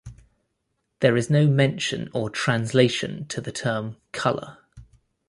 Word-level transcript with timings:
There 1.01 1.15
is 1.15 1.29
no 1.29 1.45
mention 1.45 2.09
or 2.11 2.31
translation 2.31 3.27
to 3.27 3.39
the 3.39 3.51
term 3.51 3.97
"color". 4.11 4.57